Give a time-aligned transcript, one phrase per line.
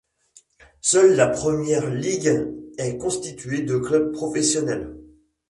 [0.81, 4.97] Seule la première ligue est constituée de clubs professionnels.